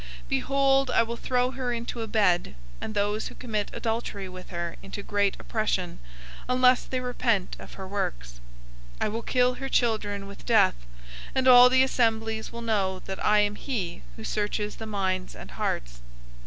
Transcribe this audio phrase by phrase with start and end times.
[0.01, 4.49] 002:022 Behold, I will throw her into a bed, and those who commit adultery with
[4.49, 5.99] her into great oppression,
[6.49, 8.39] unless they repent of her works.
[8.99, 10.87] 002:023 I will kill her children with Death,
[11.35, 15.51] and all the assemblies will know that I am he who searches the minds and
[15.51, 16.01] hearts.